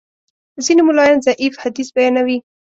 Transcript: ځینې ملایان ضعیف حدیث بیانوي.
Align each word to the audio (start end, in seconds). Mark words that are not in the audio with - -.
ځینې 0.65 0.81
ملایان 0.87 1.19
ضعیف 1.25 1.53
حدیث 1.63 1.89
بیانوي. 1.95 2.37